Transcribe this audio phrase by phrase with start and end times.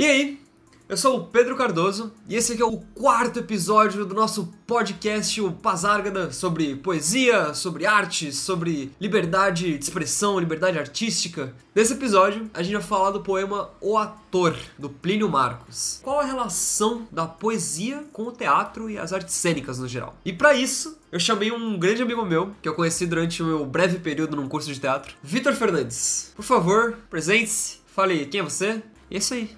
[0.00, 0.40] E aí,
[0.88, 5.38] eu sou o Pedro Cardoso e esse aqui é o quarto episódio do nosso podcast,
[5.42, 11.54] o Pazárgada, sobre poesia, sobre arte, sobre liberdade de expressão, liberdade artística.
[11.74, 16.00] Nesse episódio, a gente vai falar do poema O Ator, do Plínio Marcos.
[16.02, 20.16] Qual a relação da poesia com o teatro e as artes cênicas no geral?
[20.24, 23.66] E para isso, eu chamei um grande amigo meu, que eu conheci durante o meu
[23.66, 26.32] breve período num curso de teatro, Vitor Fernandes.
[26.34, 29.50] Por favor, presente-se, fale quem é você, e é isso aí,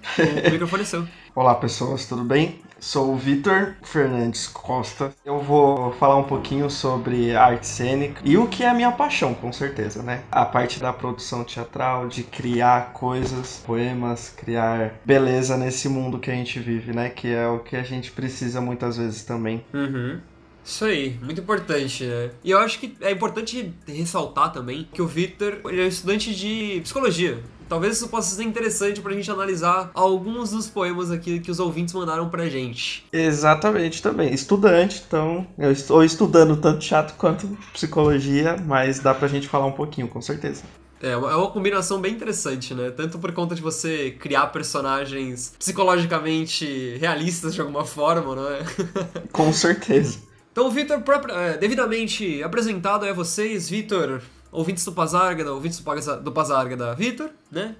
[0.47, 1.07] o microfone é seu.
[1.35, 2.59] Olá pessoas, tudo bem?
[2.79, 5.13] Sou o Vitor Fernandes Costa.
[5.23, 9.35] Eu vou falar um pouquinho sobre arte cênica e o que é a minha paixão,
[9.35, 10.23] com certeza, né?
[10.31, 16.35] A parte da produção teatral, de criar coisas, poemas, criar beleza nesse mundo que a
[16.35, 17.09] gente vive, né?
[17.09, 19.63] Que é o que a gente precisa muitas vezes também.
[19.71, 20.19] Uhum.
[20.65, 22.31] Isso aí, muito importante, né?
[22.41, 26.79] E eu acho que é importante ressaltar também que o Victor ele é estudante de
[26.81, 27.37] psicologia.
[27.67, 31.93] Talvez isso possa ser interessante pra gente analisar alguns dos poemas aqui que os ouvintes
[31.93, 33.05] mandaram pra gente.
[33.11, 34.33] Exatamente, também.
[34.33, 39.71] Estudante, então, eu estou estudando tanto chato quanto psicologia, mas dá pra gente falar um
[39.71, 40.63] pouquinho, com certeza.
[41.03, 42.89] É, é uma combinação bem interessante, né?
[42.89, 48.59] Tanto por conta de você criar personagens psicologicamente realistas de alguma forma, não é?
[49.33, 50.19] Com certeza.
[50.53, 54.21] Então, Vitor, é, devidamente apresentado a vocês, Vitor,
[54.53, 55.83] ouvintes do Pazarga, ouvintes
[56.23, 57.75] do Pazarga Vitor, né?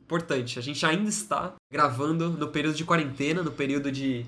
[0.00, 4.26] Importante, a gente ainda está gravando no período de quarentena, no período de,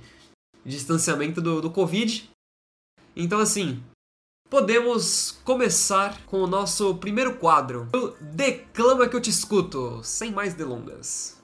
[0.64, 2.30] distanciamento do, do Covid.
[3.16, 3.82] Então, assim,
[4.48, 7.88] podemos começar com o nosso primeiro quadro.
[7.94, 11.38] O Declama que eu te escuto, sem mais delongas.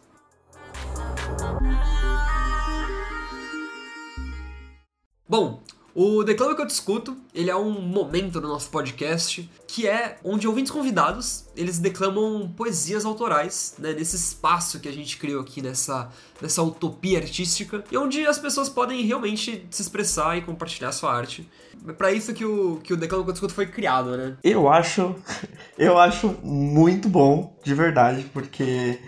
[5.28, 5.61] Bom,
[5.98, 10.47] o Declama que eu discuto, ele é um momento no nosso podcast que é onde
[10.47, 16.11] ouvintes convidados, eles declamam poesias autorais, né, nesse espaço que a gente criou aqui nessa,
[16.39, 21.48] nessa utopia artística, e onde as pessoas podem realmente se expressar e compartilhar sua arte.
[21.89, 24.36] É para isso que o, que o Declama que eu discuto foi criado, né?
[24.45, 25.17] Eu acho,
[25.79, 29.01] eu acho muito bom, de verdade, porque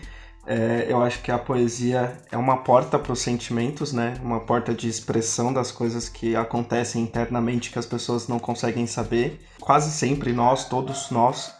[0.48, 4.14] é, eu acho que a poesia é uma porta para os sentimentos, né?
[4.22, 9.38] Uma porta de expressão das coisas que acontecem internamente que as pessoas não conseguem saber.
[9.60, 11.54] Quase sempre nós, todos nós,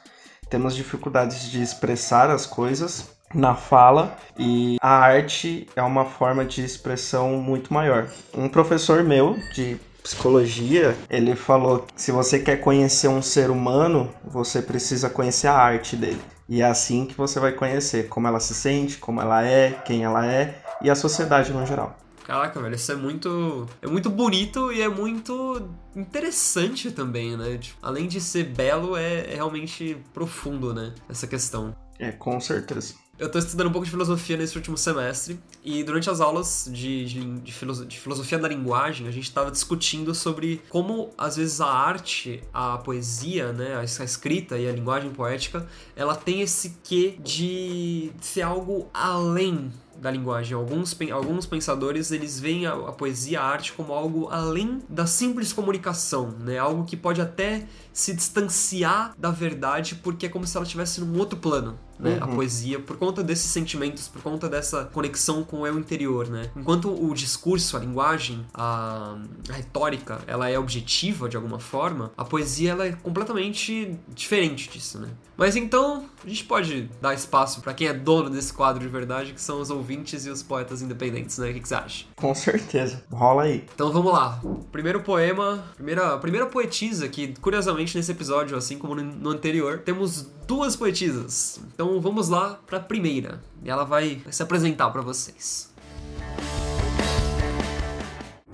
[0.49, 6.65] temos dificuldades de expressar as coisas na fala e a arte é uma forma de
[6.65, 8.09] expressão muito maior.
[8.35, 14.11] Um professor meu de psicologia, ele falou que se você quer conhecer um ser humano,
[14.25, 16.23] você precisa conhecer a arte dele.
[16.49, 20.03] E é assim que você vai conhecer como ela se sente, como ela é, quem
[20.03, 21.97] ela é e a sociedade no geral.
[22.25, 23.67] Caraca, velho, isso é muito.
[23.81, 25.67] É muito bonito e é muito
[25.97, 27.57] interessante também, né?
[27.57, 30.93] Tipo, além de ser belo, é, é realmente profundo, né?
[31.09, 31.75] Essa questão.
[31.99, 32.95] É, com certeza.
[33.19, 37.05] Eu estou estudando um pouco de filosofia nesse último semestre e durante as aulas de,
[37.05, 41.61] de, de, filoso, de filosofia da linguagem a gente estava discutindo sobre como às vezes
[41.61, 46.77] a arte, a poesia, né, a, a escrita e a linguagem poética, ela tem esse
[46.85, 50.55] quê de ser algo além da linguagem.
[50.55, 55.53] Alguns, alguns pensadores eles veem a, a, poesia, a arte como algo além da simples
[55.53, 56.59] comunicação, né?
[56.59, 61.19] Algo que pode até se distanciar da verdade porque é como se ela estivesse num
[61.19, 62.17] outro plano, né?
[62.17, 62.25] Uhum.
[62.25, 66.51] A poesia, por conta desses sentimentos, por conta dessa conexão com o eu interior, né?
[66.57, 72.25] Enquanto o discurso, a linguagem, a, a retórica, ela é objetiva de alguma forma, a
[72.25, 75.09] poesia ela é completamente diferente disso, né?
[75.37, 79.33] Mas então, a gente pode dar espaço para quem é dono desse quadro de verdade,
[79.33, 79.88] que são os ouvintes
[80.27, 81.51] e os poetas independentes, né?
[81.51, 82.05] O que, que você acha?
[82.17, 83.03] Com certeza.
[83.11, 83.65] Rola aí.
[83.75, 84.41] Então vamos lá.
[84.71, 90.77] Primeiro poema, primeira, primeira poetisa que, curiosamente, nesse episódio, assim como no anterior, temos duas
[90.77, 91.61] poetisas.
[91.75, 93.41] Então vamos lá para a primeira.
[93.63, 95.69] E ela vai se apresentar para vocês.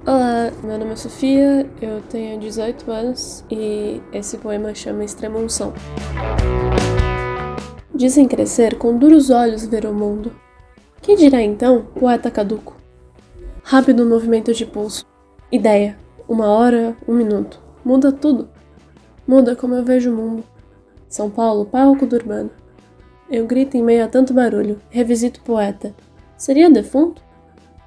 [0.06, 5.72] Olá, meu nome é Sofia, eu tenho 18 anos e esse poema chama Extrema Unção.
[7.94, 10.43] Dizem crescer com duros olhos ver o mundo.
[11.04, 12.74] Que dirá então poeta caduco?
[13.62, 15.04] Rápido movimento de pulso.
[15.52, 15.98] Ideia.
[16.26, 17.60] Uma hora, um minuto.
[17.84, 18.48] Muda tudo.
[19.28, 20.42] Muda como eu vejo o mundo.
[21.06, 22.50] São Paulo, palco do urbano.
[23.30, 25.94] Eu grito em meio a tanto barulho, revisito poeta.
[26.38, 27.22] Seria defunto?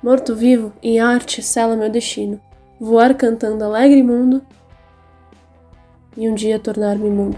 [0.03, 2.39] Morto-vivo, em arte, sela meu destino.
[2.79, 4.45] Voar cantando alegre mundo
[6.15, 7.37] e um dia tornar-me mundo.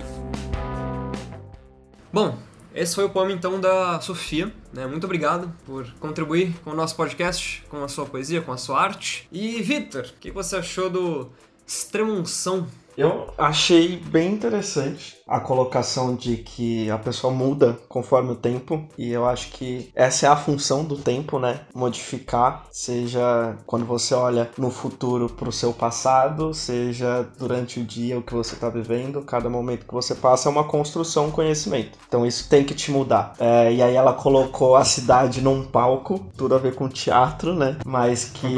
[2.11, 2.35] Bom,
[2.75, 4.51] esse foi o poema então da Sofia.
[4.71, 4.85] Né?
[4.85, 8.81] Muito obrigado por contribuir com o nosso podcast, com a sua poesia, com a sua
[8.81, 9.27] arte.
[9.31, 11.29] E Vitor, o que você achou do
[11.65, 12.67] Extremunção
[12.99, 19.09] Eu achei bem interessante a colocação de que a pessoa muda conforme o tempo e
[19.11, 21.61] eu acho que essa é a função do tempo, né?
[21.73, 28.17] Modificar, seja quando você olha no futuro para o seu passado, seja durante o dia
[28.17, 31.97] o que você está vivendo, cada momento que você passa é uma construção, um conhecimento.
[32.05, 33.33] Então isso tem que te mudar.
[33.39, 37.77] É, e aí ela colocou a cidade num palco, tudo a ver com teatro, né?
[37.85, 38.49] Mas que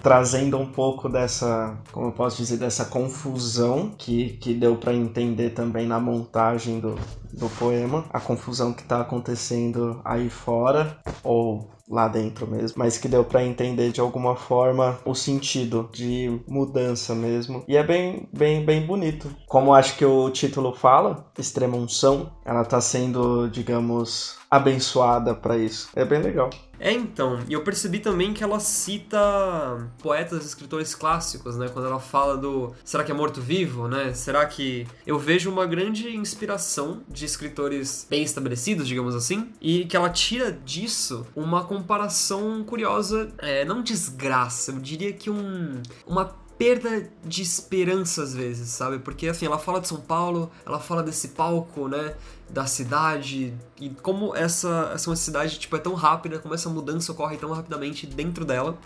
[0.00, 5.50] trazendo um pouco dessa, como eu posso dizer, dessa confusão que, que deu para entender
[5.50, 6.94] também na montagem do,
[7.32, 13.06] do poema, a confusão que está acontecendo aí fora, ou lá dentro mesmo, mas que
[13.06, 17.62] deu para entender de alguma forma o sentido de mudança mesmo.
[17.68, 19.30] E é bem, bem, bem bonito.
[19.46, 25.88] Como acho que o título fala, extrema unção, ela tá sendo, digamos, abençoada para isso.
[25.94, 26.50] É bem legal.
[26.78, 31.68] É, então, e eu percebi também que ela cita poetas e escritores clássicos, né?
[31.68, 34.12] Quando ela fala do será que é morto-vivo, né?
[34.12, 39.96] Será que eu vejo uma grande inspiração de escritores bem estabelecidos, digamos assim, e que
[39.96, 47.10] ela tira disso uma comparação curiosa, é, não desgraça, eu diria que um uma perda
[47.24, 49.00] de esperança às vezes, sabe?
[49.00, 52.14] Porque assim, ela fala de São Paulo, ela fala desse palco, né,
[52.48, 57.10] da cidade e como essa essa uma cidade tipo é tão rápida, como essa mudança
[57.10, 58.78] ocorre tão rapidamente dentro dela.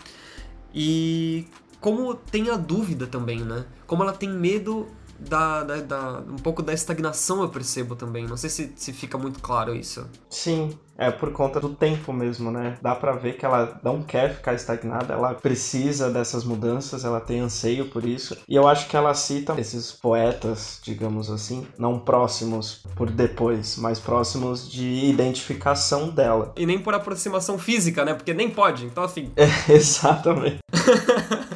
[0.73, 1.45] E
[1.79, 3.65] como tem a dúvida também, né?
[3.85, 4.87] Como ela tem medo
[5.19, 8.25] da, da, da, um pouco da estagnação eu percebo também.
[8.25, 10.07] Não sei se, se fica muito claro isso.
[10.29, 12.77] Sim, é por conta do tempo mesmo, né?
[12.81, 17.39] Dá para ver que ela não quer ficar estagnada, ela precisa dessas mudanças, ela tem
[17.39, 18.37] anseio por isso.
[18.47, 23.99] E eu acho que ela cita esses poetas, digamos assim, não próximos por depois, mas
[23.99, 26.53] próximos de identificação dela.
[26.57, 28.13] E nem por aproximação física, né?
[28.13, 29.31] Porque nem pode, então assim.
[29.35, 30.59] É, exatamente.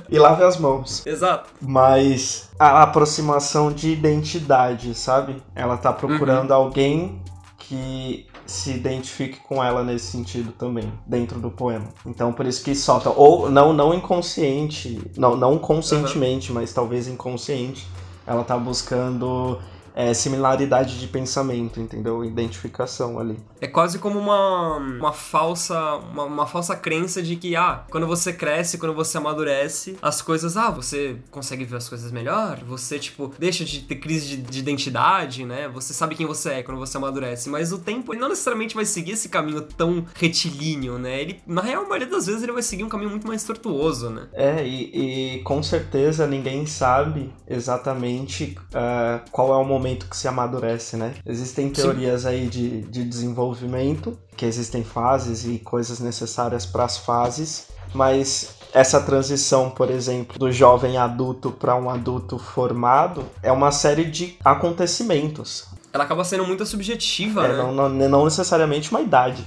[0.09, 1.05] e lave as mãos.
[1.05, 1.49] Exato.
[1.61, 5.41] Mas a aproximação de identidade, sabe?
[5.55, 6.57] Ela tá procurando uhum.
[6.57, 7.21] alguém
[7.57, 11.87] que se identifique com ela nesse sentido também, dentro do poema.
[12.05, 16.55] Então por isso que solta, ou não não inconsciente, não, não conscientemente, uhum.
[16.55, 17.87] mas talvez inconsciente,
[18.27, 19.57] ela tá buscando
[19.95, 22.23] é, similaridade de pensamento, entendeu?
[22.23, 23.37] Identificação ali.
[23.59, 28.33] É quase como uma, uma falsa uma, uma, falsa crença de que, ah, quando você
[28.33, 33.33] cresce, quando você amadurece, as coisas, ah, você consegue ver as coisas melhor, você, tipo,
[33.37, 35.67] deixa de ter crise de, de identidade, né?
[35.69, 38.85] Você sabe quem você é quando você amadurece, mas o tempo, ele não necessariamente vai
[38.85, 41.21] seguir esse caminho tão retilíneo, né?
[41.21, 44.09] Ele, na real, a maioria das vezes, ele vai seguir um caminho muito mais tortuoso,
[44.09, 44.27] né?
[44.33, 50.15] É, e, e com certeza ninguém sabe exatamente uh, qual é o momento momento que
[50.15, 51.15] se amadurece, né?
[51.25, 52.27] Existem teorias Sim.
[52.27, 59.01] aí de, de desenvolvimento, que existem fases e coisas necessárias para as fases, mas essa
[59.01, 65.67] transição, por exemplo, do jovem adulto para um adulto formado é uma série de acontecimentos.
[65.91, 67.57] Ela acaba sendo muito subjetiva, é, né?
[67.57, 69.45] Não, não, não necessariamente uma idade.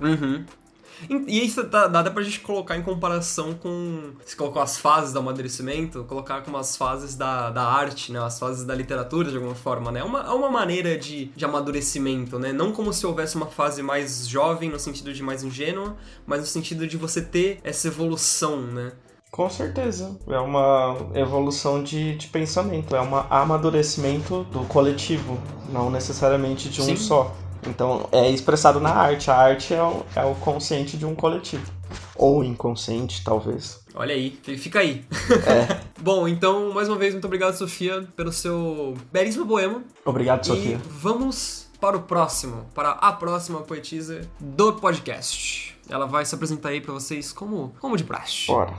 [0.00, 0.44] Uhum.
[1.08, 4.12] E isso dá, dá pra gente colocar em comparação com.
[4.24, 8.20] Se colocou as fases do amadurecimento, colocar como as fases da, da arte, né?
[8.20, 10.00] As fases da literatura, de alguma forma, né?
[10.00, 12.52] É uma, é uma maneira de, de amadurecimento, né?
[12.52, 15.96] Não como se houvesse uma fase mais jovem, no sentido de mais ingênua,
[16.26, 18.92] mas no sentido de você ter essa evolução, né?
[19.30, 20.16] Com certeza.
[20.28, 26.84] É uma evolução de, de pensamento, é um amadurecimento do coletivo, não necessariamente de um
[26.84, 26.96] Sim.
[26.96, 27.34] só.
[27.68, 29.30] Então é expressado na arte.
[29.30, 31.64] A arte é o, é o consciente de um coletivo.
[32.16, 33.80] Ou inconsciente, talvez.
[33.94, 35.04] Olha aí, fica aí.
[35.46, 35.80] É.
[36.00, 39.82] Bom, então, mais uma vez, muito obrigado, Sofia, pelo seu belíssimo poema.
[40.04, 40.74] Obrigado, Sofia.
[40.74, 45.76] E vamos para o próximo, para a próxima poetisa do podcast.
[45.88, 48.46] Ela vai se apresentar aí para vocês como, como de praxe.
[48.46, 48.74] Bora.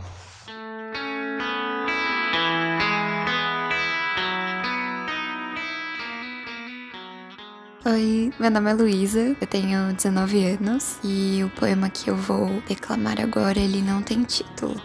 [7.87, 12.59] Oi, meu nome é Luísa, eu tenho 19 anos e o poema que eu vou
[12.67, 14.81] declamar agora ele não tem título.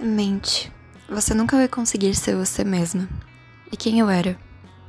[0.00, 0.72] Mente,
[1.06, 3.06] você nunca vai conseguir ser você mesma.
[3.70, 4.38] E quem eu era?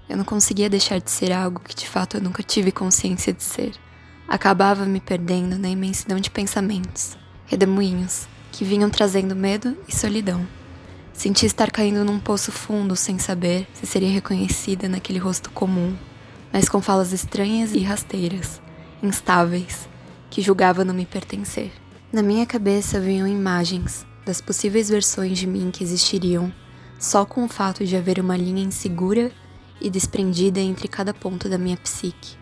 [0.07, 3.43] Eu não conseguia deixar de ser algo que de fato eu nunca tive consciência de
[3.43, 3.73] ser.
[4.29, 10.47] Acabava me perdendo na imensidão de pensamentos, redemoinhos, que vinham trazendo medo e solidão.
[11.21, 15.95] Senti estar caindo num poço fundo sem saber se seria reconhecida naquele rosto comum,
[16.51, 18.59] mas com falas estranhas e rasteiras,
[19.03, 19.87] instáveis,
[20.31, 21.71] que julgava não me pertencer.
[22.11, 26.51] Na minha cabeça vinham imagens das possíveis versões de mim que existiriam,
[26.97, 29.31] só com o fato de haver uma linha insegura
[29.79, 32.35] e desprendida entre cada ponto da minha psique.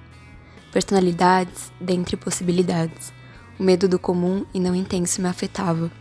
[0.71, 3.12] Personalidades dentre possibilidades.
[3.59, 5.91] O medo do comum e não intenso me afetava,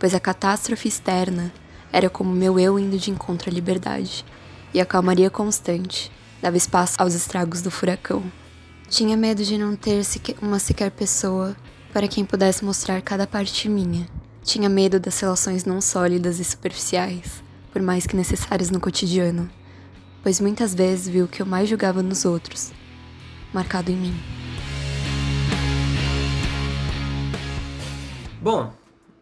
[0.00, 1.52] pois a catástrofe externa
[1.94, 4.24] era como meu eu indo de encontro à liberdade.
[4.74, 6.10] E a calmaria constante
[6.42, 8.24] dava espaço aos estragos do furacão.
[8.88, 10.02] Tinha medo de não ter
[10.42, 11.54] uma sequer pessoa
[11.92, 14.08] para quem pudesse mostrar cada parte minha.
[14.42, 19.48] Tinha medo das relações não sólidas e superficiais, por mais que necessárias no cotidiano,
[20.20, 22.72] pois muitas vezes vi o que eu mais julgava nos outros,
[23.52, 24.16] marcado em mim.
[28.42, 28.72] Bom,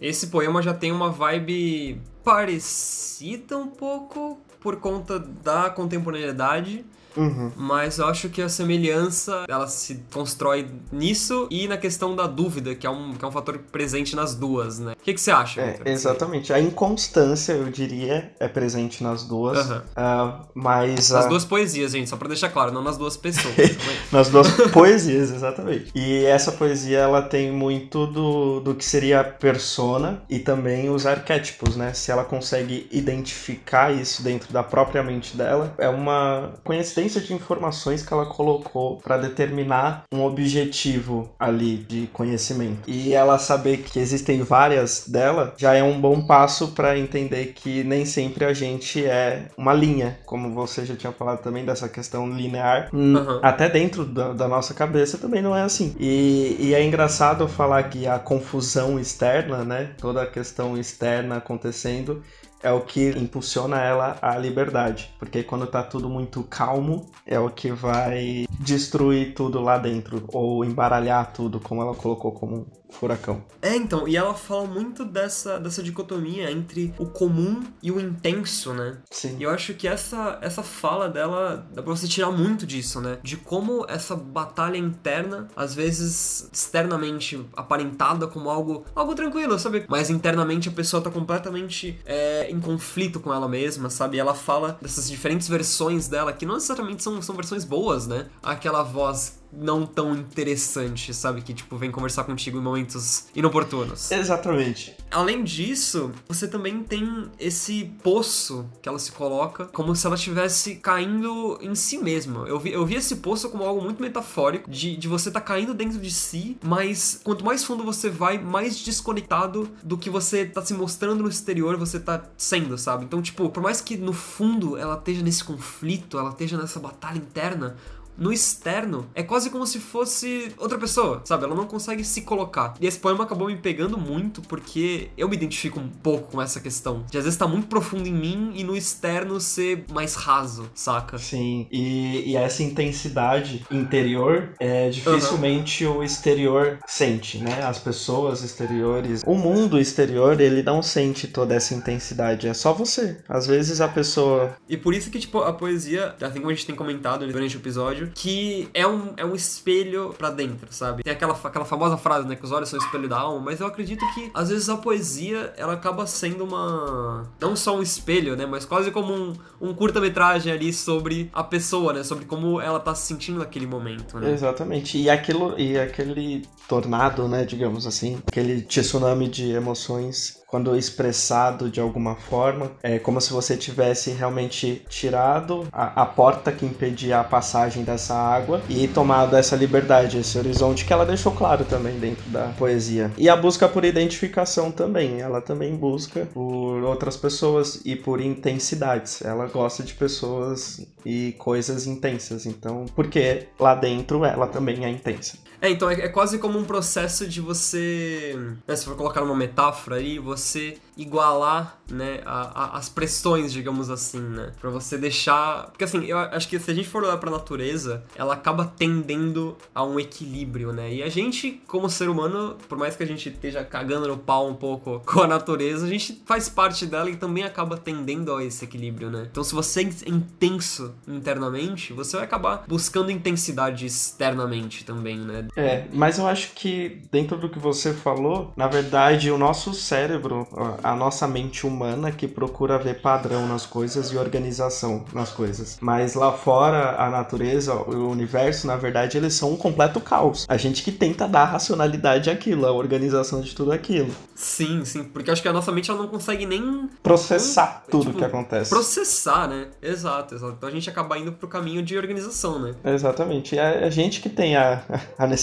[0.00, 6.84] esse poema já tem uma vibe parecida um pouco por conta da contemporaneidade
[7.16, 7.52] Uhum.
[7.56, 12.74] Mas eu acho que a semelhança ela se constrói nisso e na questão da dúvida,
[12.74, 14.92] que é um, que é um fator presente nas duas, né?
[14.92, 15.60] O que, que você acha?
[15.60, 16.52] É, exatamente.
[16.52, 19.68] A inconstância, eu diria, é presente nas duas.
[19.68, 19.78] Uhum.
[19.78, 21.10] Uh, mas.
[21.10, 23.54] Nas duas poesias, gente, só pra deixar claro, não nas duas pessoas.
[24.10, 25.90] nas duas poesias, exatamente.
[25.94, 31.06] E essa poesia, ela tem muito do, do que seria a persona e também os
[31.06, 31.92] arquétipos, né?
[31.92, 37.34] Se ela consegue identificar isso dentro da própria mente dela, é uma coincidência existência de
[37.34, 42.88] informações que ela colocou para determinar um objetivo ali de conhecimento.
[42.88, 47.82] E ela saber que existem várias dela já é um bom passo para entender que
[47.84, 52.28] nem sempre a gente é uma linha, como você já tinha falado também dessa questão
[52.30, 52.88] linear.
[52.92, 53.40] Uhum.
[53.42, 55.94] Até dentro da, da, nossa cabeça também não é assim.
[55.98, 59.90] E, e é engraçado falar que a confusão externa, né?
[59.98, 62.22] Toda a questão externa acontecendo
[62.62, 65.10] é o que impulsiona ela à liberdade.
[65.18, 70.24] Porque quando tá tudo muito calmo, é o que vai destruir tudo lá dentro.
[70.32, 73.42] Ou embaralhar tudo, como ela colocou como furacão.
[73.60, 78.72] É, então, e ela fala muito dessa, dessa dicotomia entre o comum e o intenso,
[78.72, 78.98] né?
[79.10, 79.36] Sim.
[79.38, 83.18] E eu acho que essa, essa fala dela dá pra você tirar muito disso, né?
[83.22, 89.84] De como essa batalha interna, às vezes externamente aparentada como algo, algo tranquilo, sabe?
[89.88, 94.16] Mas internamente a pessoa tá completamente é, em conflito com ela mesma, sabe?
[94.16, 98.26] E ela fala dessas diferentes versões dela, que não necessariamente são, são versões boas, né?
[98.42, 101.42] Aquela voz não tão interessante, sabe?
[101.42, 104.10] Que, tipo, vem conversar contigo em momentos inoportunos.
[104.10, 104.96] Exatamente.
[105.10, 110.76] Além disso, você também tem esse poço que ela se coloca como se ela estivesse
[110.76, 112.46] caindo em si mesma.
[112.48, 115.74] Eu vi, eu vi esse poço como algo muito metafórico de, de você tá caindo
[115.74, 120.64] dentro de si, mas quanto mais fundo você vai, mais desconectado do que você tá
[120.64, 123.04] se mostrando no exterior você tá sendo, sabe?
[123.04, 127.18] Então, tipo, por mais que no fundo ela esteja nesse conflito, ela esteja nessa batalha
[127.18, 127.76] interna,
[128.16, 131.44] no externo, é quase como se fosse outra pessoa, sabe?
[131.44, 132.74] Ela não consegue se colocar.
[132.80, 136.60] E esse poema acabou me pegando muito porque eu me identifico um pouco com essa
[136.60, 137.04] questão.
[137.10, 141.18] De às vezes tá muito profundo em mim e no externo ser mais raso, saca?
[141.18, 145.98] Sim, e, e essa intensidade interior é dificilmente uhum.
[145.98, 147.62] o exterior sente, né?
[147.62, 153.18] As pessoas exteriores, o mundo exterior, ele não sente toda essa intensidade, é só você.
[153.28, 154.56] Às vezes a pessoa.
[154.68, 157.60] E por isso que, tipo, a poesia, assim como a gente tem comentado durante o
[157.60, 161.02] episódio, episódio, que é um, é um espelho para dentro, sabe?
[161.02, 163.60] Tem aquela, aquela famosa frase, né, que os olhos são o espelho da alma, mas
[163.60, 168.36] eu acredito que às vezes a poesia, ela acaba sendo uma não só um espelho,
[168.36, 172.80] né, mas quase como um, um curta-metragem ali sobre a pessoa, né, sobre como ela
[172.80, 174.32] tá se sentindo naquele momento, né?
[174.32, 174.98] Exatamente.
[174.98, 181.80] E aquilo e aquele tornado, né, digamos assim, aquele tsunami de emoções quando expressado de
[181.80, 187.24] alguma forma, é como se você tivesse realmente tirado a, a, porta que impedia a
[187.24, 192.28] passagem dessa água e tomado essa liberdade, esse horizonte que ela deixou claro também dentro
[192.28, 193.10] da poesia.
[193.16, 199.22] E a busca por identificação também, ela também busca por outras pessoas e por intensidades.
[199.22, 205.38] Ela gosta de pessoas e coisas intensas, então, porque lá dentro ela também é intensa.
[205.62, 209.36] É, então é, é quase como um processo de você, né, se for colocar uma
[209.36, 215.68] metáfora aí, você igualar, né, a, a, as pressões, digamos assim, né, para você deixar,
[215.68, 219.56] porque assim, eu acho que se a gente for olhar para natureza, ela acaba tendendo
[219.72, 220.92] a um equilíbrio, né?
[220.92, 224.48] E a gente, como ser humano, por mais que a gente esteja cagando no pau
[224.48, 228.44] um pouco com a natureza, a gente faz parte dela e também acaba tendendo a
[228.44, 229.28] esse equilíbrio, né?
[229.30, 235.46] Então, se você é intenso internamente, você vai acabar buscando intensidade externamente também, né?
[235.56, 240.46] É, mas eu acho que dentro do que você falou, na verdade, o nosso cérebro,
[240.82, 245.78] a nossa mente humana que procura ver padrão nas coisas e organização nas coisas.
[245.80, 250.46] Mas lá fora, a natureza, o universo, na verdade, eles são um completo caos.
[250.48, 254.10] A gente que tenta dar racionalidade àquilo, a organização de tudo aquilo.
[254.34, 258.18] Sim, sim, porque acho que a nossa mente ela não consegue nem processar tudo tipo,
[258.18, 258.70] que acontece.
[258.70, 259.68] Processar, né?
[259.82, 260.54] Exato, exato.
[260.56, 262.74] Então a gente acaba indo pro caminho de organização, né?
[262.84, 263.58] Exatamente.
[263.58, 264.82] É a gente que tem a,
[265.18, 265.41] a necessidade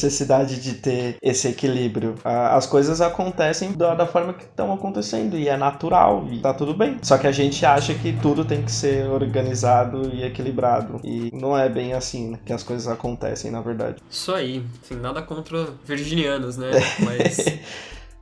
[0.62, 2.16] de ter esse equilíbrio.
[2.24, 6.74] As coisas acontecem da, da forma que estão acontecendo e é natural e tá tudo
[6.74, 6.98] bem.
[7.02, 11.00] Só que a gente acha que tudo tem que ser organizado e equilibrado.
[11.04, 13.98] E não é bem assim né, que as coisas acontecem, na verdade.
[14.10, 14.64] Isso aí.
[14.84, 16.72] Assim, nada contra virginianos, né?
[17.00, 17.38] Mas.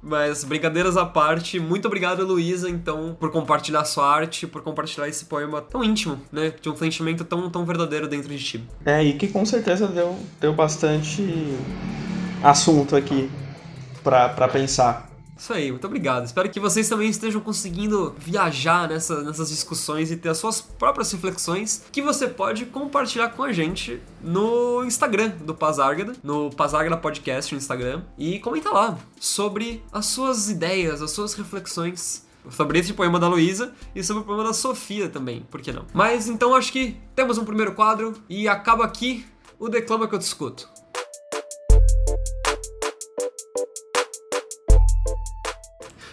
[0.07, 5.25] Mas, brincadeiras à parte, muito obrigado, Luísa, então, por compartilhar sua arte, por compartilhar esse
[5.25, 6.53] poema tão íntimo, né?
[6.61, 8.63] De um sentimento tão, tão verdadeiro dentro de ti.
[8.85, 11.57] É, e que com certeza deu, deu bastante
[12.41, 13.29] assunto aqui
[14.01, 15.09] pra pensar.
[15.37, 16.25] Isso aí, muito obrigado.
[16.25, 21.11] Espero que vocês também estejam conseguindo viajar nessa, nessas discussões e ter as suas próprias
[21.11, 27.53] reflexões que você pode compartilhar com a gente no Instagram do Pazárgada, no Pazárgada Podcast
[27.53, 33.19] no Instagram, e comenta lá sobre as suas ideias, as suas reflexões sobre esse poema
[33.19, 35.85] da Luísa e sobre o poema da Sofia também, por que não?
[35.93, 39.25] Mas então acho que temos um primeiro quadro e acaba aqui
[39.59, 40.69] o Declama que eu discuto.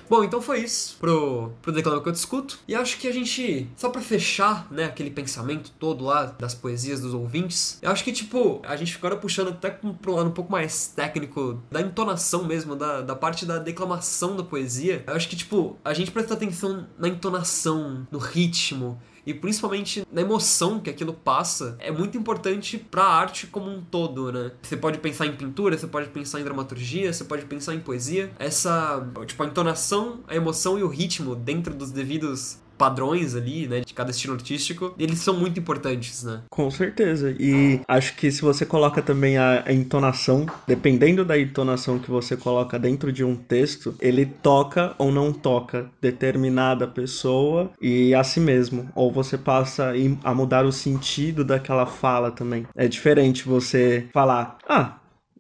[0.09, 2.59] Bom, então foi isso pro, pro Declama que eu discuto.
[2.69, 7.01] E acho que a gente, só pra fechar, né, aquele pensamento todo lá das poesias
[7.01, 10.53] dos ouvintes, eu acho que, tipo, a gente agora puxando até pro lado um pouco
[10.53, 15.05] mais técnico da entonação mesmo, da, da parte da declamação da poesia.
[15.07, 20.21] Eu acho que, tipo, a gente presta atenção na entonação, no ritmo e principalmente na
[20.21, 24.53] emoção que aquilo passa, é muito importante para a arte como um todo, né?
[24.63, 28.33] Você pode pensar em pintura, você pode pensar em dramaturgia, você pode pensar em poesia.
[28.39, 33.81] Essa, tipo, a entonação, a emoção e o ritmo dentro dos devidos padrões ali, né,
[33.81, 36.43] de cada estilo artístico, eles são muito importantes, né?
[36.51, 37.35] Com certeza.
[37.39, 42.37] E acho que se você coloca também a, a, entonação, dependendo da entonação que você
[42.37, 48.41] coloca dentro de um texto, ele toca ou não toca determinada pessoa e a si
[48.41, 48.89] mesmo.
[48.95, 52.67] Ou você passa a mudar o sentido daquela fala também.
[52.75, 54.99] É diferente você falar, ah,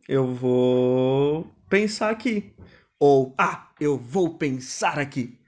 [0.08, 2.52] eu vou pensar aqui.
[2.98, 5.38] Ou, ah, eu vou pensar aqui.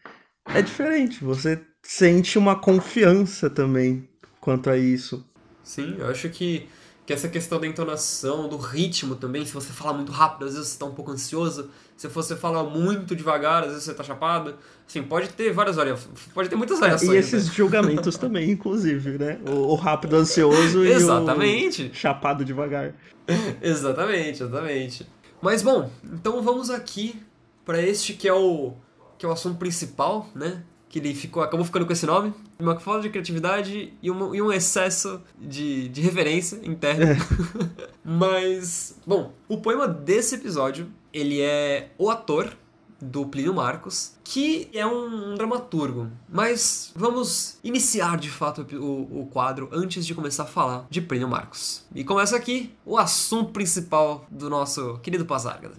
[0.54, 4.08] É diferente, você sente uma confiança também
[4.40, 5.24] quanto a isso.
[5.62, 6.68] Sim, eu acho que,
[7.06, 10.68] que essa questão da entonação, do ritmo também, se você fala muito rápido, às vezes
[10.68, 14.56] você está um pouco ansioso, se você fala muito devagar, às vezes você está chapado.
[14.86, 17.12] Assim, pode ter várias variações, pode ter muitas variações.
[17.12, 17.52] E esses né?
[17.54, 19.38] julgamentos também, inclusive, né?
[19.48, 22.94] O, o rápido ansioso e o chapado devagar.
[23.62, 25.06] exatamente, exatamente.
[25.40, 27.20] Mas bom, então vamos aqui
[27.64, 28.74] para este que é o
[29.18, 30.62] que é o assunto principal, né?
[30.88, 34.40] Que ele ficou, acabou ficando com esse nome, uma falta de criatividade e, uma, e
[34.40, 37.12] um excesso de, de reverência interna.
[37.12, 37.16] É.
[38.04, 42.56] Mas, bom, o poema desse episódio, ele é o ator
[43.00, 46.10] do Plínio Marcos, que é um, um dramaturgo.
[46.28, 51.28] Mas vamos iniciar de fato o, o, quadro antes de começar a falar de Plínio
[51.28, 51.84] Marcos.
[51.94, 55.74] E começa aqui o assunto principal do nosso querido Pazárgada.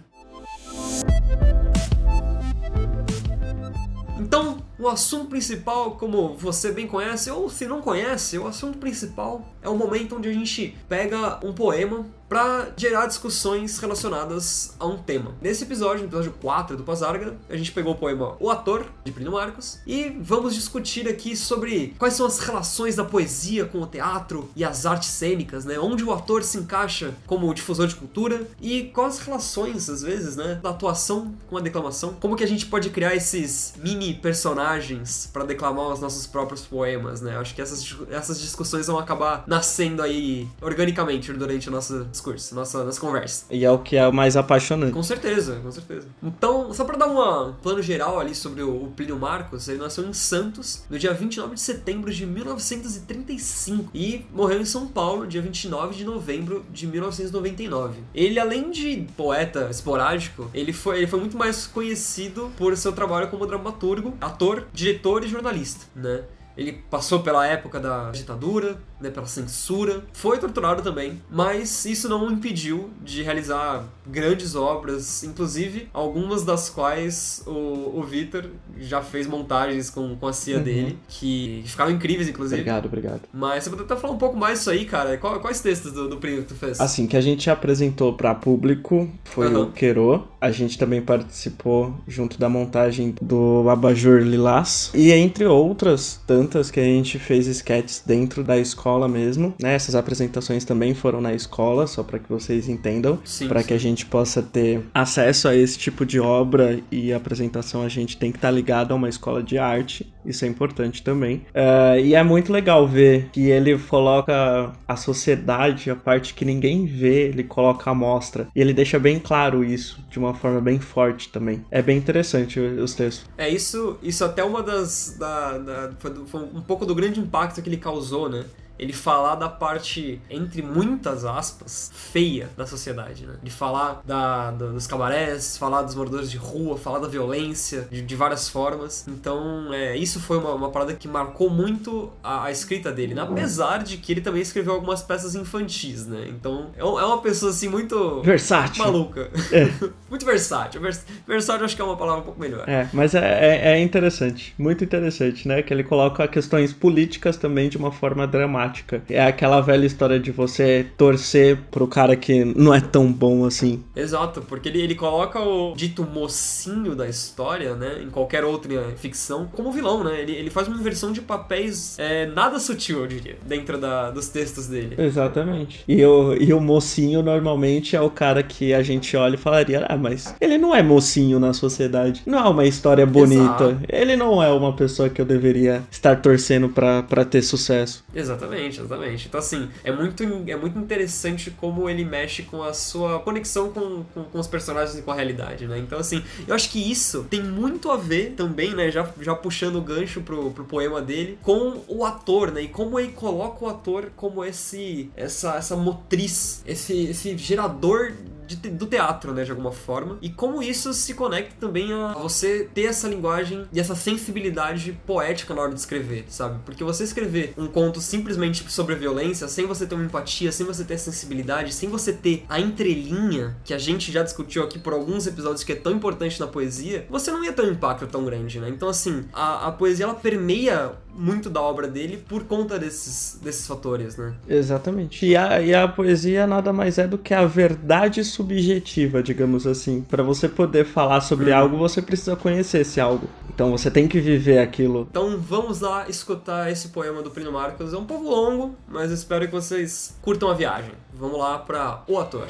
[4.78, 9.68] O assunto principal, como você bem conhece, ou se não conhece, o assunto principal é
[9.68, 15.34] o momento onde a gente pega um poema para gerar discussões relacionadas a um tema.
[15.40, 19.12] Nesse episódio, no episódio 4 do Pazarga, a gente pegou o poema O Ator, de
[19.12, 23.86] Plínio Marcos, e vamos discutir aqui sobre quais são as relações da poesia com o
[23.86, 25.78] teatro e as artes cênicas, né?
[25.78, 30.36] Onde o ator se encaixa como difusor de cultura e quais as relações, às vezes,
[30.36, 32.14] né, da atuação com a declamação.
[32.20, 37.20] Como que a gente pode criar esses mini personagens para declamar os nossos próprios poemas,
[37.20, 37.36] né?
[37.38, 42.84] Acho que essas, essas discussões vão acabar nascendo aí organicamente durante a nossa discurso, nossa,
[42.84, 43.46] nossa conversa.
[43.50, 44.92] E é o que é o mais apaixonante.
[44.92, 46.08] Com certeza, com certeza.
[46.22, 50.04] Então, só para dar um plano geral ali sobre o, o Plínio Marcos, ele nasceu
[50.04, 55.40] em Santos no dia 29 de setembro de 1935 e morreu em São Paulo dia
[55.40, 58.00] 29 de novembro de 1999.
[58.14, 63.28] Ele, além de poeta esporádico, ele foi, ele foi muito mais conhecido por seu trabalho
[63.28, 66.24] como dramaturgo, ator, diretor e jornalista, né?
[66.58, 72.26] Ele passou pela época da ditadura, né, pela censura, foi torturado também, mas isso não
[72.26, 79.26] o impediu de realizar grandes obras, inclusive algumas das quais o, o Vitor já fez
[79.28, 80.62] montagens com, com a CIA uhum.
[80.64, 82.60] dele, que, que, ficaram incríveis, inclusive.
[82.60, 83.20] Obrigado, obrigado.
[83.32, 85.16] Mas você pode até falar um pouco mais disso aí, cara.
[85.16, 86.80] Qual, quais textos do, do primo que tu fez?
[86.80, 89.62] Assim, que a gente apresentou para público foi uhum.
[89.62, 90.26] o Quero.
[90.40, 94.90] A gente também participou junto da montagem do Abajur Lilás.
[94.94, 99.74] E entre outras tantas que a gente fez sketches dentro da escola mesmo, né?
[99.74, 104.06] Essas apresentações também foram na escola, só para que vocês entendam, para que a gente
[104.06, 108.48] possa ter acesso a esse tipo de obra e apresentação a gente tem que estar
[108.48, 111.42] tá ligado a uma escola de arte, isso é importante também.
[111.54, 116.86] Uh, e é muito legal ver que ele coloca a sociedade, a parte que ninguém
[116.86, 120.60] vê, ele coloca a mostra e ele deixa bem claro isso de uma uma forma
[120.60, 121.64] bem forte também.
[121.70, 123.26] É bem interessante os textos.
[123.36, 125.16] É, isso, isso até uma das.
[125.18, 128.44] Da, da, foi um pouco do grande impacto que ele causou, né?
[128.78, 133.34] Ele falar da parte, entre muitas aspas, feia da sociedade, né?
[133.42, 138.00] De falar da, da dos cabarés, falar dos moradores de rua, falar da violência de,
[138.00, 139.06] de várias formas.
[139.08, 143.22] Então, é, isso foi uma, uma parada que marcou muito a, a, escrita dele, né?
[143.22, 146.26] apesar de que ele também escreveu algumas peças infantis, né?
[146.28, 148.22] Então, é, é uma pessoa assim muito.
[148.22, 148.84] Versátil.
[148.84, 149.30] Maluca.
[149.52, 149.68] É.
[150.08, 150.80] muito versátil.
[150.80, 152.68] Vers, versátil acho que é uma palavra um pouco melhor.
[152.68, 154.54] É, mas é, é, é interessante.
[154.56, 155.62] Muito interessante, né?
[155.62, 159.02] Que ele coloca questões políticas também de uma forma dramática prática.
[159.08, 163.82] É aquela velha história de você torcer pro cara que não é tão bom assim.
[163.96, 169.48] Exato, porque ele, ele coloca o dito mocinho da história, né, em qualquer outra ficção,
[169.52, 170.20] como vilão, né?
[170.20, 174.28] Ele, ele faz uma inversão de papéis é, nada sutil, eu diria, dentro da, dos
[174.28, 174.96] textos dele.
[174.98, 175.84] Exatamente.
[175.88, 179.86] E o, e o mocinho normalmente é o cara que a gente olha e falaria:
[179.88, 182.22] ah, mas ele não é mocinho na sociedade.
[182.26, 183.64] Não é uma história bonita.
[183.64, 183.80] Exato.
[183.88, 188.04] Ele não é uma pessoa que eu deveria estar torcendo para ter sucesso.
[188.14, 188.57] Exatamente.
[188.58, 189.28] Exatamente, exatamente.
[189.28, 194.04] Então, assim, é muito, é muito interessante como ele mexe com a sua conexão com,
[194.14, 195.78] com, com, os personagens e com a realidade, né?
[195.78, 198.90] Então, assim, eu acho que isso tem muito a ver também, né?
[198.90, 202.62] Já, já puxando o gancho pro, pro poema dele, com o ator, né?
[202.62, 208.12] E como ele coloca o ator como esse, essa, essa motriz, esse, esse gerador
[208.56, 210.18] de, do teatro, né, de alguma forma.
[210.22, 215.54] E como isso se conecta também a você ter essa linguagem e essa sensibilidade poética
[215.54, 216.58] na hora de escrever, sabe?
[216.64, 220.66] Porque você escrever um conto simplesmente sobre a violência, sem você ter uma empatia, sem
[220.66, 224.92] você ter sensibilidade, sem você ter a entrelinha que a gente já discutiu aqui por
[224.92, 228.24] alguns episódios que é tão importante na poesia, você não ia ter um impacto tão
[228.24, 228.68] grande, né?
[228.68, 233.66] Então, assim, a, a poesia ela permeia muito da obra dele por conta desses, desses
[233.66, 234.34] fatores, né?
[234.48, 235.26] Exatamente.
[235.26, 240.00] E a, e a poesia nada mais é do que a verdade subjetiva, digamos assim.
[240.02, 241.56] Para você poder falar sobre hum.
[241.56, 243.28] algo, você precisa conhecer esse algo.
[243.52, 245.08] Então você tem que viver aquilo.
[245.10, 247.92] Então vamos lá escutar esse poema do Plínio Marcos.
[247.92, 250.92] É um pouco longo, mas espero que vocês curtam a viagem.
[251.12, 252.46] Vamos lá para O Ator.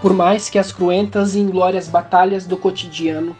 [0.00, 3.36] Por mais que as cruentas e inglórias batalhas do cotidiano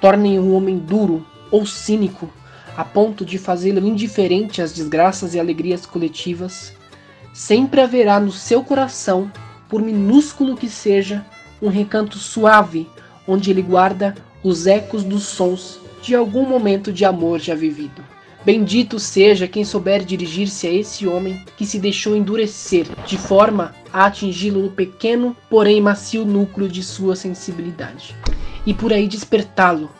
[0.00, 2.28] tornem um homem duro ou cínico
[2.76, 6.74] a ponto de fazê-lo indiferente às desgraças e alegrias coletivas,
[7.32, 9.30] sempre haverá no seu coração,
[9.68, 11.24] por minúsculo que seja,
[11.62, 12.88] um recanto suave
[13.26, 18.13] onde ele guarda os ecos dos sons de algum momento de amor já vivido.
[18.44, 24.04] Bendito seja quem souber dirigir-se a esse homem que se deixou endurecer, de forma a
[24.04, 28.14] atingi-lo no pequeno, porém macio núcleo de sua sensibilidade,
[28.66, 29.90] e por aí despertá-lo,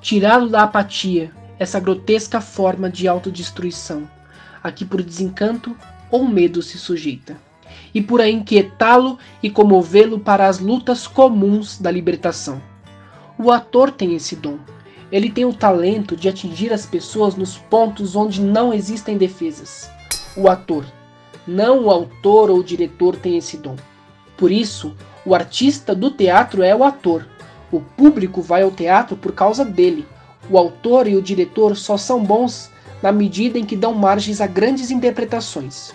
[0.00, 4.10] tirá-lo da apatia, essa grotesca forma de autodestruição,
[4.60, 5.76] a que por desencanto
[6.10, 7.36] ou medo se sujeita,
[7.94, 12.60] e por aí inquietá-lo e comovê-lo para as lutas comuns da libertação.
[13.38, 14.58] O ator tem esse dom
[15.12, 19.90] ele tem o talento de atingir as pessoas nos pontos onde não existem defesas.
[20.34, 20.86] O ator,
[21.46, 23.76] não o autor ou o diretor tem esse dom.
[24.38, 24.96] Por isso,
[25.26, 27.28] o artista do teatro é o ator.
[27.70, 30.06] O público vai ao teatro por causa dele.
[30.50, 32.70] O autor e o diretor só são bons
[33.02, 35.92] na medida em que dão margens a grandes interpretações.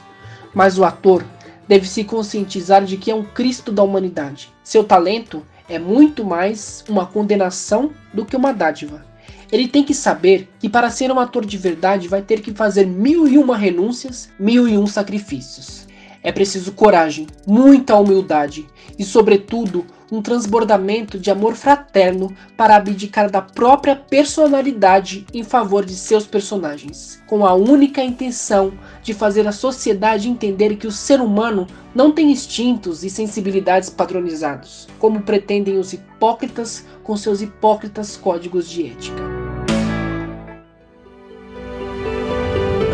[0.54, 1.26] Mas o ator
[1.68, 4.54] deve se conscientizar de que é um Cristo da humanidade.
[4.64, 9.07] Seu talento é muito mais uma condenação do que uma dádiva.
[9.52, 12.86] Ele tem que saber que para ser um ator de verdade vai ter que fazer
[12.86, 15.88] mil e uma renúncias, mil e um sacrifícios.
[16.24, 18.68] É preciso coragem, muita humildade
[19.00, 25.96] e, sobretudo, um transbordamento de amor fraterno para abdicar da própria personalidade em favor de
[25.96, 31.68] seus personagens, com a única intenção de fazer a sociedade entender que o ser humano
[31.94, 38.88] não tem instintos e sensibilidades padronizados, como pretendem os hipócritas com seus hipócritas códigos de
[38.88, 39.37] ética.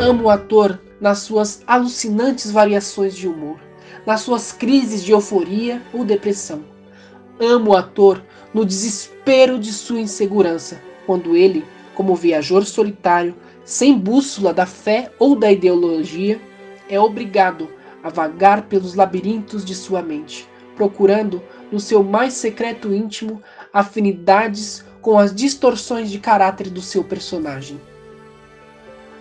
[0.06, 3.58] Amo o ator nas suas alucinantes variações de humor,
[4.06, 6.62] nas suas crises de euforia ou depressão
[7.40, 8.22] Amo o ator
[8.54, 11.64] no desespero de sua insegurança, quando ele,
[11.96, 16.38] como viajor solitário, sem bússola da fé ou da ideologia,
[16.90, 17.70] é obrigado
[18.04, 25.18] a vagar pelos labirintos de sua mente, procurando no seu mais secreto íntimo afinidades com
[25.18, 27.80] as distorções de caráter do seu personagem.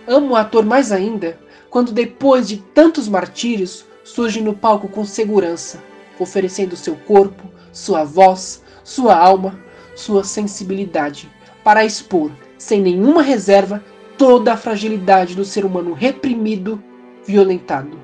[0.07, 1.39] Amo o ator mais ainda
[1.69, 5.81] quando, depois de tantos martírios, surge no palco com segurança,
[6.19, 9.59] oferecendo seu corpo, sua voz, sua alma,
[9.95, 11.31] sua sensibilidade,
[11.63, 13.83] para expor, sem nenhuma reserva,
[14.17, 16.83] toda a fragilidade do ser humano reprimido,
[17.25, 17.99] violentado.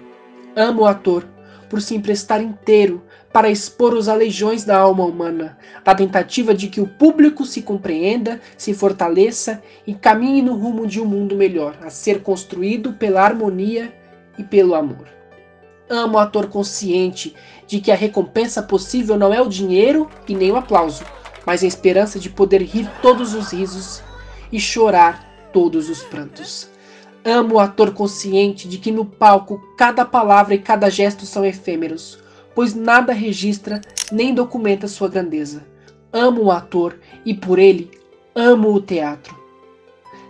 [0.55, 1.27] Amo o ator,
[1.69, 6.81] por se emprestar inteiro para expor os aleijões da alma humana, na tentativa de que
[6.81, 11.89] o público se compreenda, se fortaleça e caminhe no rumo de um mundo melhor, a
[11.89, 13.93] ser construído pela harmonia
[14.37, 15.07] e pelo amor.
[15.89, 17.35] Amo o ator consciente
[17.67, 21.03] de que a recompensa possível não é o dinheiro e nem o aplauso,
[21.45, 24.03] mas a esperança de poder rir todos os risos
[24.51, 26.69] e chorar todos os prantos.
[27.23, 32.19] Amo o ator consciente de que no palco cada palavra e cada gesto são efêmeros,
[32.55, 33.81] pois nada registra
[34.11, 35.65] nem documenta sua grandeza.
[36.11, 37.91] Amo o ator e por ele
[38.35, 39.37] amo o teatro.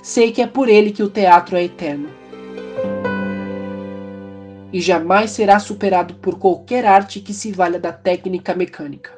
[0.01, 2.09] Sei que é por ele que o teatro é eterno.
[4.71, 9.11] E jamais será superado por qualquer arte que se valha da técnica mecânica.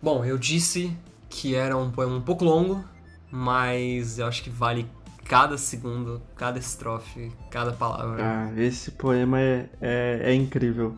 [0.00, 0.96] Bom, eu disse
[1.28, 2.84] que era um poema um pouco longo,
[3.30, 4.86] mas eu acho que vale
[5.28, 8.22] cada segundo, cada estrofe, cada palavra.
[8.22, 10.96] Ah, esse poema é, é, é incrível.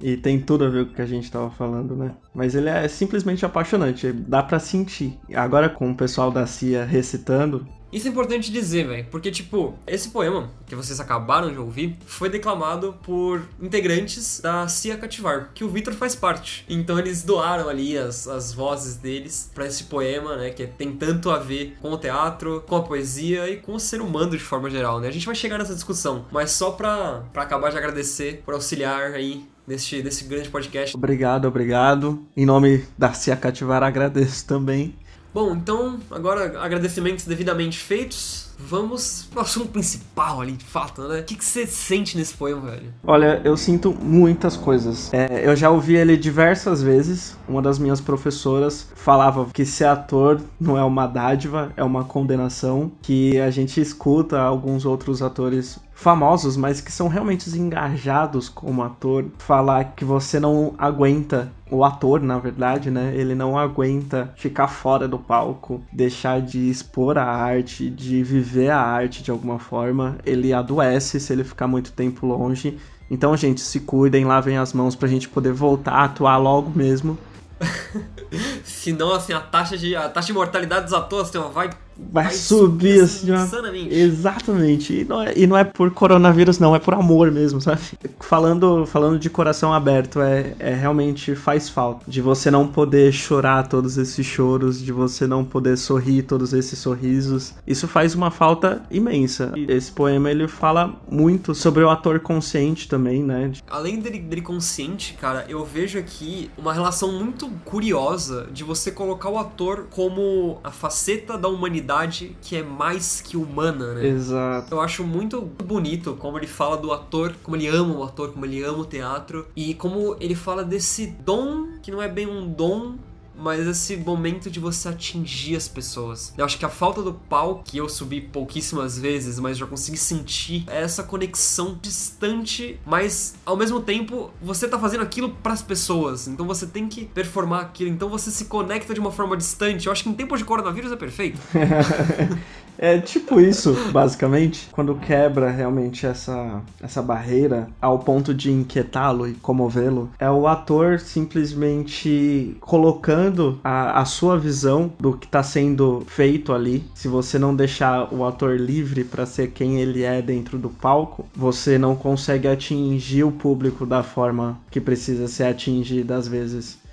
[0.00, 2.14] E tem tudo a ver com o que a gente estava falando, né?
[2.34, 5.18] Mas ele é simplesmente apaixonante, dá para sentir.
[5.34, 10.08] Agora com o pessoal da CIA recitando, isso é importante dizer, velho, porque, tipo, esse
[10.08, 15.68] poema que vocês acabaram de ouvir foi declamado por integrantes da Cia Cativar, que o
[15.68, 16.66] Victor faz parte.
[16.68, 21.30] Então eles doaram ali as, as vozes deles para esse poema, né, que tem tanto
[21.30, 24.68] a ver com o teatro, com a poesia e com o ser humano de forma
[24.68, 25.06] geral, né?
[25.06, 29.12] A gente vai chegar nessa discussão, mas só pra, pra acabar de agradecer por auxiliar
[29.12, 30.96] aí nesse, nesse grande podcast.
[30.96, 32.24] Obrigado, obrigado.
[32.36, 34.94] Em nome da Cia Cativar, agradeço também.
[35.34, 38.54] Bom, então, agora agradecimentos devidamente feitos.
[38.56, 41.18] Vamos pro assunto principal ali, de fato, né?
[41.18, 42.94] O que, que você sente nesse poema, velho?
[43.04, 45.12] Olha, eu sinto muitas coisas.
[45.12, 47.36] É, eu já ouvi ele diversas vezes.
[47.48, 52.92] Uma das minhas professoras falava que ser ator não é uma dádiva, é uma condenação.
[53.02, 59.26] Que a gente escuta alguns outros atores famosos, mas que são realmente engajados como ator,
[59.38, 63.12] falar que você não aguenta o ator, na verdade, né?
[63.14, 68.80] Ele não aguenta ficar fora do palco, deixar de expor a arte, de viver a
[68.80, 70.18] arte de alguma forma.
[70.26, 72.78] Ele adoece se ele ficar muito tempo longe.
[73.10, 77.16] Então, gente, se cuidem, lavem as mãos pra gente poder voltar a atuar logo mesmo.
[78.64, 82.34] Senão, assim, a taxa de, a taxa de mortalidade dos atores assim, vai vai, vai
[82.34, 83.94] subir assim, insanamente.
[83.94, 85.00] Exatamente.
[85.00, 87.80] E não, é, e não é por coronavírus, não, é por amor mesmo, sabe?
[88.20, 92.04] Falando, falando de coração aberto, é, é realmente faz falta.
[92.08, 96.78] De você não poder chorar todos esses choros, de você não poder sorrir todos esses
[96.78, 97.54] sorrisos.
[97.66, 99.52] Isso faz uma falta imensa.
[99.56, 103.52] E esse poema ele fala muito sobre o ator consciente também, né?
[103.70, 109.28] Além dele, dele consciente, cara, eu vejo aqui uma relação muito curiosa de você colocar
[109.28, 114.06] o ator como a faceta da humanidade humanidade que é mais que humana, né?
[114.06, 114.74] Exato.
[114.74, 118.44] Eu acho muito bonito como ele fala do ator, como ele ama o ator, como
[118.44, 122.50] ele ama o teatro e como ele fala desse dom que não é bem um
[122.50, 122.96] dom,
[123.36, 126.32] mas esse momento de você atingir as pessoas.
[126.36, 129.96] Eu acho que a falta do pau, que eu subi pouquíssimas vezes, mas já consegui
[129.96, 135.62] sentir, é essa conexão distante, mas ao mesmo tempo você tá fazendo aquilo para as
[135.62, 139.86] pessoas, então você tem que performar aquilo, então você se conecta de uma forma distante.
[139.86, 141.38] Eu acho que em tempos de coronavírus é perfeito.
[142.78, 144.68] É tipo isso, basicamente.
[144.72, 150.98] Quando quebra realmente essa, essa barreira ao ponto de inquietá-lo e comovê-lo, é o ator
[150.98, 156.84] simplesmente colocando a, a sua visão do que está sendo feito ali.
[156.94, 161.26] Se você não deixar o ator livre para ser quem ele é dentro do palco,
[161.34, 166.83] você não consegue atingir o público da forma que precisa ser atingida às vezes.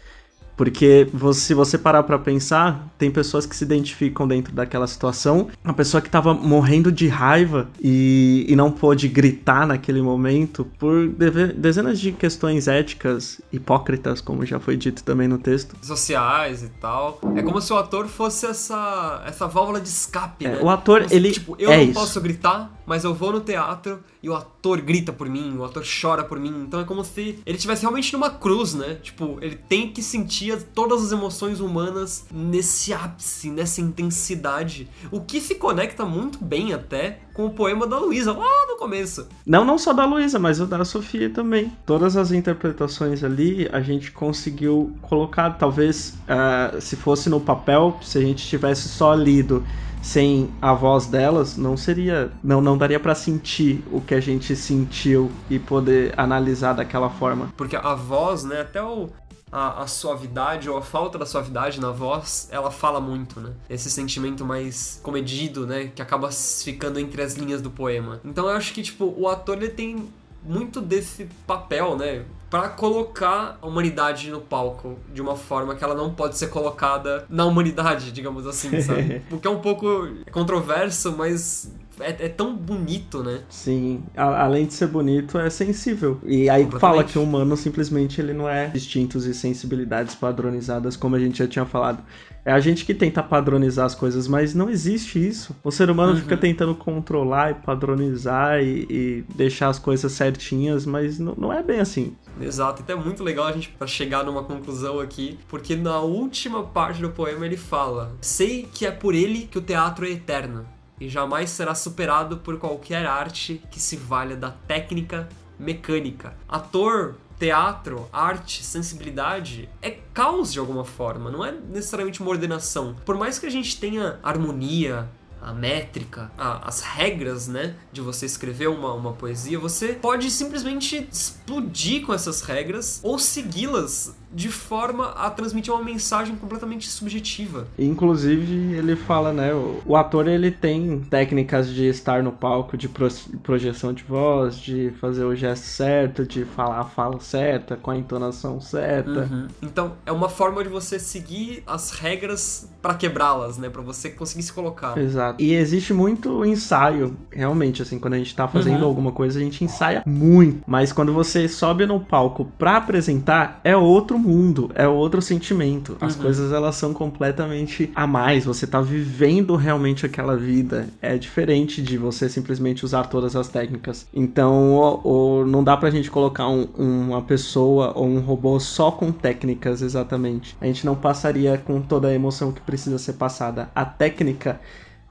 [0.62, 5.48] Porque você, se você parar para pensar, tem pessoas que se identificam dentro daquela situação.
[5.66, 11.08] Uma pessoa que tava morrendo de raiva e, e não pôde gritar naquele momento por
[11.08, 15.76] dezenas de questões éticas hipócritas, como já foi dito também no texto.
[15.82, 17.20] Sociais e tal.
[17.36, 20.60] É como se o ator fosse essa, essa válvula de escape, é, né?
[20.62, 21.32] O ator, se, ele.
[21.32, 21.94] Tipo, eu é não isso.
[21.94, 25.84] posso gritar, mas eu vou no teatro e o ator grita por mim, o ator
[25.84, 26.66] chora por mim.
[26.68, 29.00] Então é como se ele estivesse realmente numa cruz, né?
[29.02, 34.90] Tipo, ele tem que sentir todas as emoções humanas nesse ápice, nessa intensidade.
[35.12, 39.28] O que se conecta muito bem até com o poema da Luísa, lá no começo.
[39.46, 41.72] Não, não só da Luísa, mas o da Sofia também.
[41.86, 45.52] Todas as interpretações ali a gente conseguiu colocar.
[45.52, 49.64] Talvez uh, se fosse no papel, se a gente tivesse só lido
[50.02, 54.56] sem a voz delas, não seria, não não daria para sentir o que a gente
[54.56, 57.50] sentiu e poder analisar daquela forma.
[57.56, 59.10] Porque a voz, né, até o
[59.52, 63.52] a, a, suavidade ou a falta da suavidade na voz, ela fala muito, né?
[63.70, 65.92] Esse sentimento mais comedido, né?
[65.94, 68.22] Que acaba ficando entre as linhas do poema.
[68.24, 70.10] Então eu acho que, tipo, o ator ele tem
[70.44, 72.26] muito desse papel, né?
[72.52, 77.26] para colocar a humanidade no palco de uma forma que ela não pode ser colocada
[77.30, 79.22] na humanidade, digamos assim, sabe?
[79.32, 83.42] O que é um pouco controverso, mas é, é, tão bonito, né?
[83.50, 86.20] Sim, a, além de ser bonito, é sensível.
[86.24, 91.16] E aí fala que o humano simplesmente ele não é distintos e sensibilidades padronizadas, como
[91.16, 92.04] a gente já tinha falado.
[92.44, 95.56] É a gente que tenta padronizar as coisas, mas não existe isso.
[95.64, 96.20] O ser humano uhum.
[96.20, 101.62] fica tentando controlar e padronizar e, e deixar as coisas certinhas, mas não, não, é
[101.62, 102.16] bem assim.
[102.42, 106.64] Exato, então é muito legal a gente para chegar numa conclusão aqui, porque na última
[106.64, 110.66] parte do poema ele fala: Sei que é por ele que o teatro é eterno
[111.02, 116.36] e jamais será superado por qualquer arte que se valha da técnica mecânica.
[116.48, 122.96] Ator, teatro, arte, sensibilidade é caos de alguma forma, não é necessariamente uma ordenação.
[123.04, 125.10] Por mais que a gente tenha harmonia,
[125.42, 131.10] a métrica, a, as regras, né, de você escrever uma, uma poesia, você pode simplesmente
[131.12, 137.68] explodir com essas regras ou segui-las de forma a transmitir uma mensagem completamente subjetiva.
[137.78, 142.88] Inclusive, ele fala, né, o, o ator ele tem técnicas de estar no palco, de
[142.88, 143.08] pro,
[143.44, 147.98] projeção de voz, de fazer o gesto certo, de falar a fala certa, com a
[147.98, 149.28] entonação certa.
[149.32, 149.48] Uhum.
[149.62, 154.44] Então, é uma forma de você seguir as regras para quebrá-las, né, para você conseguir
[154.44, 154.98] se colocar.
[154.98, 155.42] Exato.
[155.42, 158.88] E existe muito ensaio, realmente, assim, quando a gente tá fazendo uhum.
[158.88, 163.76] alguma coisa, a gente ensaia muito, mas quando você sobe no palco para apresentar, é
[163.76, 165.98] outro mundo, é outro sentimento.
[166.00, 166.22] As uhum.
[166.22, 170.88] coisas elas são completamente a mais, você tá vivendo realmente aquela vida.
[171.02, 174.08] É diferente de você simplesmente usar todas as técnicas.
[174.14, 178.92] Então, o, o, não dá pra gente colocar um, uma pessoa ou um robô só
[178.92, 180.56] com técnicas exatamente.
[180.62, 183.70] A gente não passaria com toda a emoção que precisa ser passada.
[183.76, 184.60] A técnica,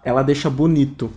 [0.04, 1.10] ela deixa bonito,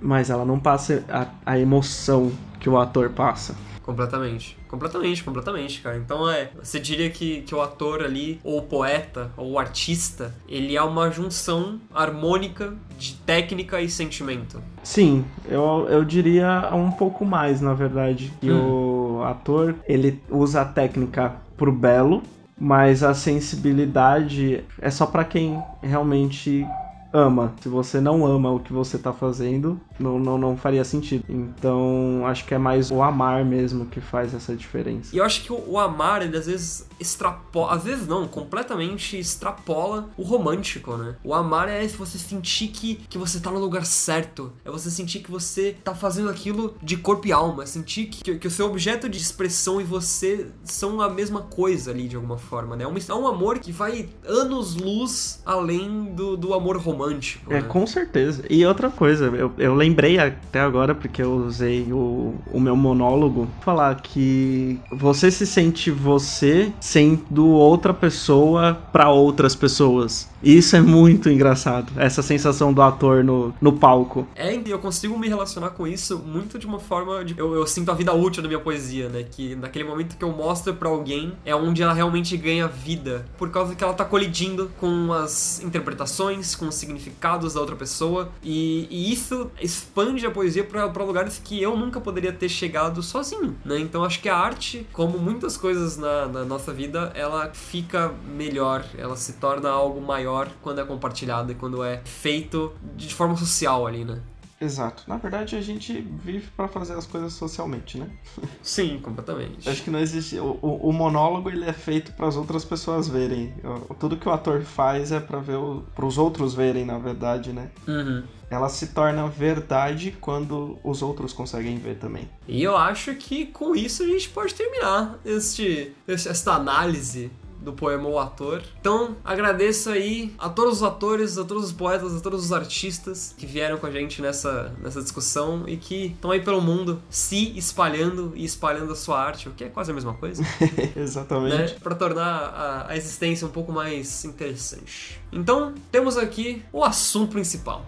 [0.00, 3.54] mas ela não passa a, a emoção que o ator passa.
[3.86, 4.58] Completamente.
[4.66, 5.96] Completamente, completamente, cara.
[5.96, 6.50] Então é.
[6.60, 10.82] Você diria que, que o ator ali, ou o poeta, ou o artista, ele é
[10.82, 14.60] uma junção harmônica de técnica e sentimento.
[14.82, 18.32] Sim, eu, eu diria um pouco mais, na verdade.
[18.40, 19.18] Que hum.
[19.18, 22.24] o ator, ele usa a técnica pro belo,
[22.58, 26.66] mas a sensibilidade é só para quem realmente
[27.12, 27.54] ama.
[27.60, 31.24] Se você não ama o que você tá fazendo, não, não, não faria sentido.
[31.28, 35.14] Então, acho que é mais o amar mesmo que faz essa diferença.
[35.14, 39.18] E eu acho que o, o amar, ele às vezes extrapola, às vezes não, completamente
[39.18, 41.16] extrapola o romântico, né?
[41.22, 45.20] O amar é você sentir que, que você tá no lugar certo, é você sentir
[45.20, 48.66] que você tá fazendo aquilo de corpo e alma, é sentir que, que o seu
[48.66, 52.84] objeto de expressão e você são a mesma coisa ali de alguma forma, né?
[52.84, 57.52] É um, é um amor que vai anos-luz além do, do amor romântico.
[57.52, 57.62] É, né?
[57.62, 58.44] com certeza.
[58.48, 63.48] E outra coisa, eu, eu lembrei até agora, porque eu usei o, o meu monólogo,
[63.60, 70.35] falar que você se sente você sendo outra pessoa para outras pessoas.
[70.46, 74.28] Isso é muito engraçado, essa sensação do ator no, no palco.
[74.36, 77.36] É, eu consigo me relacionar com isso muito de uma forma de.
[77.36, 79.24] Eu, eu sinto a vida útil da minha poesia, né?
[79.28, 83.50] Que naquele momento que eu mostro para alguém é onde ela realmente ganha vida, por
[83.50, 88.86] causa que ela tá colidindo com as interpretações, com os significados da outra pessoa, e,
[88.88, 93.80] e isso expande a poesia para lugares que eu nunca poderia ter chegado sozinho, né?
[93.80, 98.84] Então acho que a arte, como muitas coisas na, na nossa vida, ela fica melhor,
[98.96, 103.36] ela se torna algo maior maior quando é compartilhado e quando é feito de forma
[103.36, 104.20] social ali, né?
[104.60, 105.02] Exato.
[105.06, 108.08] Na verdade, a gente vive para fazer as coisas socialmente, né?
[108.62, 109.68] Sim, completamente.
[109.68, 110.38] Acho que não existe.
[110.38, 113.52] O, o, o monólogo ele é feito para as outras pessoas verem.
[114.00, 115.58] Tudo que o ator faz é para ver
[115.94, 117.70] para os outros verem, na verdade, né?
[117.86, 118.22] Uhum.
[118.48, 122.28] Ela se torna verdade quando os outros conseguem ver também.
[122.48, 127.30] E eu acho que com isso a gente pode terminar este, esta análise
[127.66, 128.62] do poema O Ator.
[128.80, 133.34] Então, agradeço aí a todos os atores, a todos os poetas, a todos os artistas
[133.36, 137.58] que vieram com a gente nessa, nessa discussão e que estão aí pelo mundo se
[137.58, 140.44] espalhando e espalhando a sua arte, o que é quase a mesma coisa.
[140.94, 141.72] Exatamente.
[141.72, 141.78] Né?
[141.82, 145.20] Para tornar a, a existência um pouco mais interessante.
[145.32, 147.84] Então, temos aqui o assunto principal.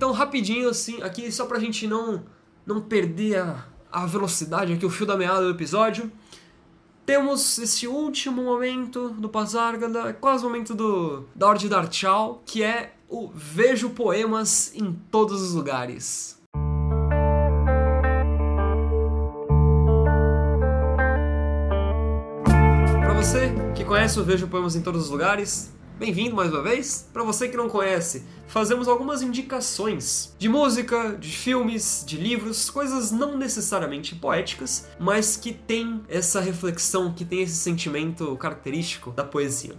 [0.00, 2.24] Então, rapidinho assim, aqui só pra gente não,
[2.64, 6.10] não perder a, a velocidade aqui, o fio da meada do episódio.
[7.04, 11.86] temos esse último momento do Pazárgada, é quase o momento do, da hora de dar
[11.86, 16.40] tchau, que é o Vejo Poemas em Todos os Lugares.
[23.02, 25.70] Para você que conhece o Vejo Poemas em Todos os Lugares,
[26.00, 27.06] Bem-vindo mais uma vez.
[27.12, 33.12] Para você que não conhece, fazemos algumas indicações de música, de filmes, de livros, coisas
[33.12, 39.74] não necessariamente poéticas, mas que tem essa reflexão, que tem esse sentimento característico da poesia.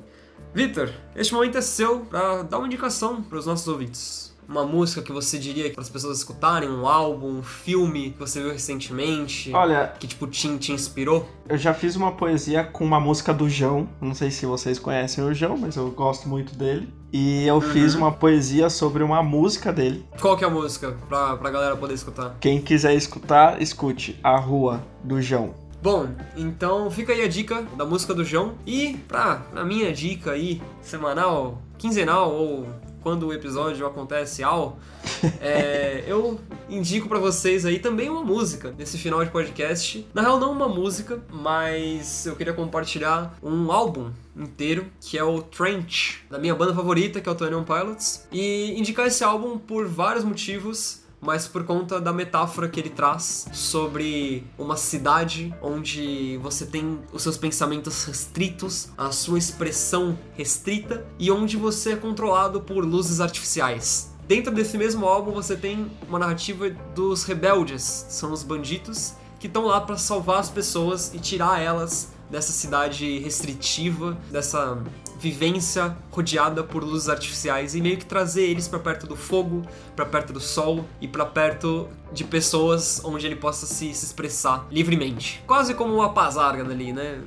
[0.54, 5.02] Vitor, este momento é seu para dar uma indicação para os nossos ouvintes uma música
[5.02, 9.52] que você diria para as pessoas escutarem, um álbum, um filme que você viu recentemente?
[9.54, 11.28] Olha, que tipo te, te inspirou?
[11.48, 13.88] Eu já fiz uma poesia com uma música do João.
[14.02, 16.94] Não sei se vocês conhecem o João, mas eu gosto muito dele.
[17.14, 17.62] E eu uhum.
[17.62, 20.06] fiz uma poesia sobre uma música dele.
[20.20, 22.36] Qual que é a música pra, pra galera poder escutar?
[22.42, 25.54] Quem quiser escutar, escute A Rua do João.
[25.82, 28.54] Bom, então fica aí a dica da música do João.
[28.66, 32.68] E pra, pra minha dica aí, semanal, quinzenal ou
[33.02, 34.80] quando o episódio acontece ao,
[35.42, 36.40] é, eu
[36.70, 40.08] indico para vocês aí também uma música nesse final de podcast.
[40.14, 45.42] Na real, não uma música, mas eu queria compartilhar um álbum inteiro, que é o
[45.42, 49.88] Trench, da minha banda favorita, que é o Tony Pilots, e indicar esse álbum por
[49.88, 56.66] vários motivos mas por conta da metáfora que ele traz sobre uma cidade onde você
[56.66, 62.84] tem os seus pensamentos restritos, a sua expressão restrita e onde você é controlado por
[62.84, 64.12] luzes artificiais.
[64.28, 69.66] Dentro desse mesmo álbum você tem uma narrativa dos rebeldes, são os bandidos que estão
[69.66, 74.82] lá para salvar as pessoas e tirar elas dessa cidade restritiva, dessa
[75.22, 79.62] vivência rodeada por luzes artificiais e meio que trazer eles para perto do fogo,
[79.96, 84.66] para perto do sol e para perto de pessoas onde ele possa se, se expressar
[84.72, 85.44] livremente.
[85.46, 87.22] Quase como uma pazarga ali, né?